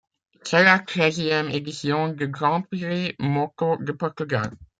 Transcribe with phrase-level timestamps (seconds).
[0.41, 4.49] C'est la treizième édition du Grand Prix moto du Portugal.